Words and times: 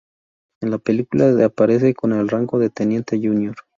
En 0.63 0.71
la 0.71 0.79
película 0.79 1.31
de 1.31 1.43
aparece 1.43 1.93
con 1.93 2.11
el 2.11 2.27
rango 2.27 2.57
de 2.57 2.71
teniente 2.71 3.17
junior. 3.21 3.55